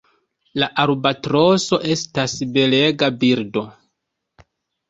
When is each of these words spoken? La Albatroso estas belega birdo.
La 0.61 0.69
Albatroso 0.83 1.79
estas 1.97 2.35
belega 2.57 3.11
birdo. 3.25 3.67